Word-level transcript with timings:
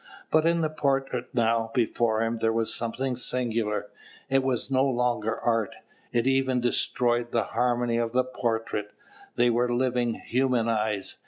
But 0.31 0.47
in 0.47 0.61
the 0.61 0.69
portrait 0.71 1.27
now 1.31 1.69
before 1.75 2.23
him 2.23 2.39
there 2.39 2.51
was 2.51 2.73
something 2.73 3.15
singular. 3.15 3.91
It 4.31 4.41
was 4.43 4.71
no 4.71 4.83
longer 4.83 5.39
art; 5.39 5.75
it 6.11 6.25
even 6.25 6.59
destroyed 6.59 7.29
the 7.31 7.43
harmony 7.53 7.97
of 7.97 8.11
the 8.11 8.23
portrait; 8.23 8.93
they 9.35 9.51
were 9.51 9.71
living, 9.71 10.15
human 10.15 10.67
eyes! 10.67 11.17